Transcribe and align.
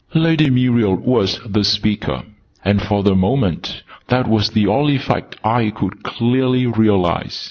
Lady 0.15 0.49
Muriel 0.49 0.95
was 0.95 1.39
the 1.47 1.63
speaker. 1.63 2.23
And, 2.65 2.81
for 2.81 3.03
the 3.03 3.13
moment, 3.13 3.83
that 4.07 4.27
was 4.27 4.49
the 4.49 4.65
only 4.65 4.97
fact 4.97 5.35
I 5.43 5.69
could 5.69 6.01
clearly 6.01 6.65
realise. 6.65 7.39